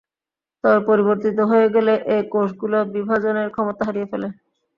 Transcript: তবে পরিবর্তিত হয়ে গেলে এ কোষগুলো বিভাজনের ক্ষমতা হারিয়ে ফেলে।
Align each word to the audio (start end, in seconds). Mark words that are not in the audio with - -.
তবে 0.63 0.79
পরিবর্তিত 0.87 1.37
হয়ে 1.49 1.67
গেলে 1.75 1.93
এ 2.07 2.27
কোষগুলো 2.31 2.77
বিভাজনের 2.95 3.47
ক্ষমতা 3.51 3.81
হারিয়ে 3.87 4.09
ফেলে। 4.11 4.27